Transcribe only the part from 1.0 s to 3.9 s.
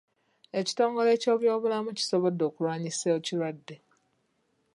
ky'ebyobulamu kisobodde okulwanisa ekitwadde.